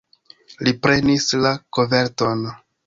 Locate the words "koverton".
1.79-2.47